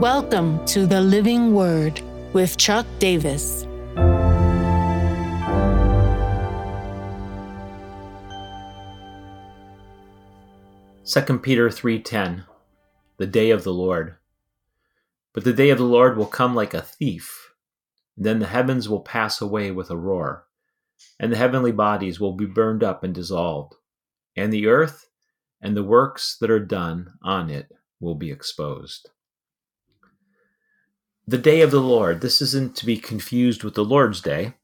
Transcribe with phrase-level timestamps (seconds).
[0.00, 2.00] Welcome to the Living Word
[2.32, 3.66] with Chuck Davis.
[11.04, 12.46] Second Peter 3:10
[13.18, 14.16] The day of the Lord.
[15.34, 17.52] But the day of the Lord will come like a thief.
[18.16, 20.46] Then the heavens will pass away with a roar
[21.18, 23.74] and the heavenly bodies will be burned up and dissolved
[24.34, 25.10] and the earth
[25.60, 27.70] and the works that are done on it
[28.00, 29.10] will be exposed
[31.30, 32.22] the day of the Lord.
[32.22, 34.54] This isn't to be confused with the Lord's Day.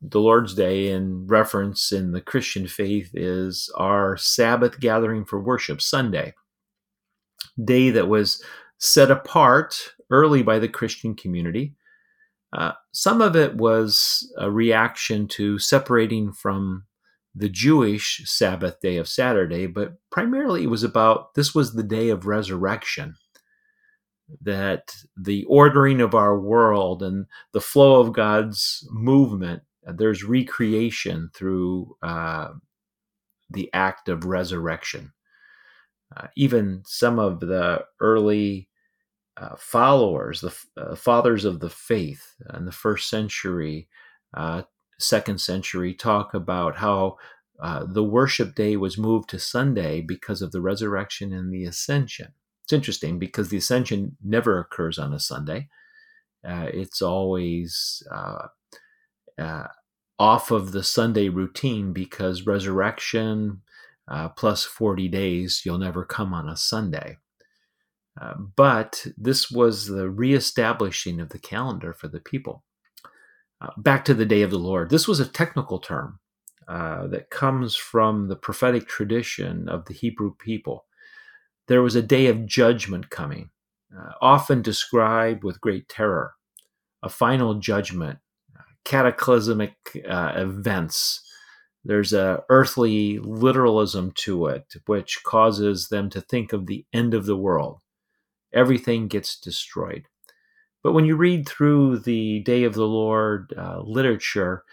[0.00, 5.80] The Lord's Day, in reference in the Christian faith, is our Sabbath gathering for worship,
[5.80, 6.34] Sunday,
[7.64, 8.42] day that was
[8.78, 11.76] set apart early by the Christian community.
[12.52, 16.82] Uh, some of it was a reaction to separating from
[17.32, 22.08] the Jewish Sabbath day of Saturday, but primarily it was about this was the day
[22.08, 23.14] of resurrection
[24.40, 31.96] that the ordering of our world and the flow of God's movement, there's recreation through
[32.02, 32.48] uh,
[33.50, 35.12] the act of resurrection.
[36.16, 38.68] Uh, even some of the early
[39.36, 43.88] uh, followers, the uh, fathers of the faith in the first century,
[44.34, 44.62] uh,
[44.98, 47.16] second century, talk about how
[47.60, 52.34] uh, the worship day was moved to Sunday because of the resurrection and the ascension.
[52.72, 55.68] It's interesting because the ascension never occurs on a Sunday.
[56.42, 58.46] Uh, it's always uh,
[59.38, 59.66] uh,
[60.18, 63.60] off of the Sunday routine because resurrection
[64.10, 67.18] uh, plus 40 days, you'll never come on a Sunday.
[68.18, 72.64] Uh, but this was the reestablishing of the calendar for the people.
[73.60, 74.88] Uh, back to the day of the Lord.
[74.88, 76.20] This was a technical term
[76.66, 80.86] that comes from the prophetic tradition of the Hebrew people
[81.68, 83.50] there was a day of judgment coming,
[83.96, 86.34] uh, often described with great terror,
[87.02, 88.18] a final judgment,
[88.84, 89.74] cataclysmic
[90.08, 91.20] uh, events.
[91.84, 97.26] There's a earthly literalism to it, which causes them to think of the end of
[97.26, 97.80] the world.
[98.52, 100.06] Everything gets destroyed.
[100.82, 104.64] But when you read through the Day of the Lord uh, literature,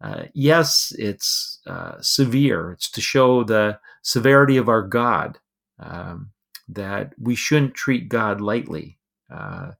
[0.00, 2.72] uh, yes, it's uh, severe.
[2.72, 5.38] It's to show the severity of our God.
[5.78, 6.30] Um,
[6.68, 8.98] that we shouldn't treat God lightly.
[9.32, 9.72] Uh,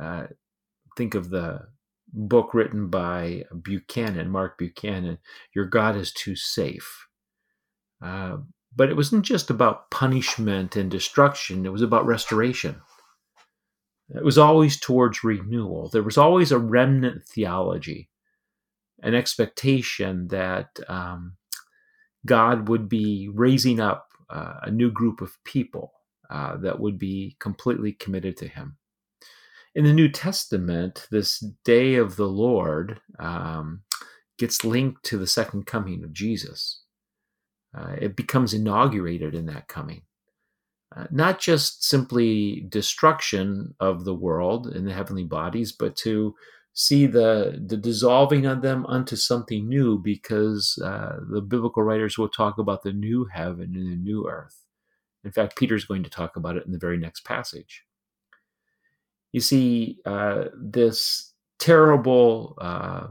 [0.00, 0.26] uh,
[0.96, 1.60] think of the
[2.12, 5.18] book written by Buchanan, Mark Buchanan,
[5.54, 7.06] Your God is Too Safe.
[8.02, 8.38] Uh,
[8.74, 12.80] but it wasn't just about punishment and destruction, it was about restoration.
[14.14, 15.88] It was always towards renewal.
[15.88, 18.10] There was always a remnant theology,
[19.02, 21.36] an expectation that um,
[22.26, 25.92] God would be raising up uh, a new group of people
[26.32, 28.78] uh, that would be completely committed to Him.
[29.74, 33.82] In the New Testament, this day of the Lord um,
[34.38, 36.82] gets linked to the second coming of Jesus.
[37.76, 40.02] Uh, it becomes inaugurated in that coming.
[40.94, 46.34] Uh, not just simply destruction of the world in the heavenly bodies, but to
[46.74, 52.28] see the the dissolving of them unto something new, because uh, the biblical writers will
[52.28, 54.61] talk about the new heaven and the new earth.
[55.24, 57.84] In fact, Peter's going to talk about it in the very next passage.
[59.32, 63.06] You see, uh, this terrible uh,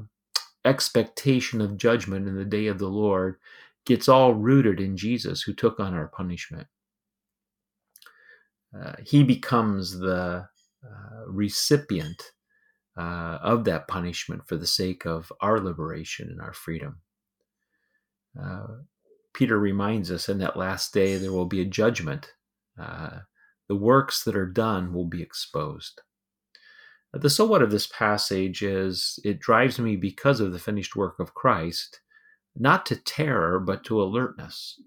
[0.66, 3.38] expectation of judgment in the day of the Lord
[3.86, 6.68] gets all rooted in Jesus, who took on our punishment.
[8.78, 10.48] Uh, he becomes the
[10.86, 12.32] uh, recipient
[12.98, 17.02] uh, of that punishment for the sake of our liberation and our freedom.
[19.42, 22.34] Uh, Peter reminds us in that last day there will be a judgment.
[22.80, 23.20] Uh,
[23.68, 26.02] the works that are done will be exposed.
[27.14, 31.20] The so what of this passage is it drives me because of the finished work
[31.20, 32.02] of Christ,
[32.56, 34.80] not to terror, but to alertness.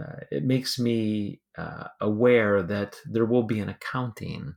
[0.00, 4.54] Uh, it makes me uh, aware that there will be an accounting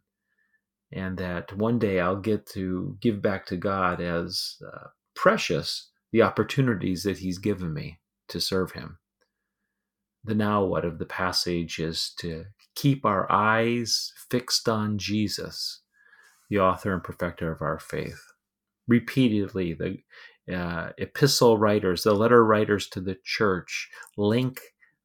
[0.92, 6.22] and that one day I'll get to give back to God as uh, precious the
[6.22, 8.00] opportunities that He's given me
[8.34, 8.98] to serve Him.
[10.26, 12.46] The now what of the passage is to
[12.76, 15.82] keep our eyes fixed on Jesus,
[16.50, 18.22] the author and perfecter of our faith.
[18.88, 24.60] Repeatedly, the uh, epistle writers, the letter writers to the church, link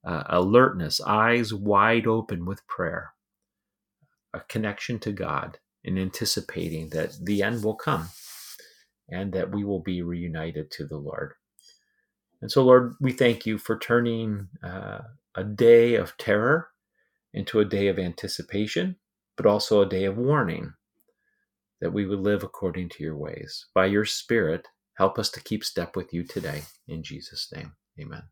[0.05, 3.13] uh, alertness, eyes wide open with prayer,
[4.33, 8.09] a connection to God, and anticipating that the end will come
[9.11, 11.35] and that we will be reunited to the Lord.
[12.41, 15.01] And so, Lord, we thank you for turning uh,
[15.35, 16.69] a day of terror
[17.35, 18.97] into a day of anticipation,
[19.37, 20.73] but also a day of warning
[21.81, 23.67] that we would live according to your ways.
[23.75, 26.63] By your Spirit, help us to keep step with you today.
[26.87, 28.23] In Jesus' name, amen.